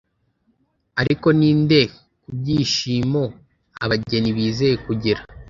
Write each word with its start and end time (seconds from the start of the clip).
Ariko 1.01 1.27
ninde 1.37 1.79
kubwibyishimo 2.21 3.23
abageni 3.83 4.29
bizeye 4.37 4.75
kugira 4.85 5.19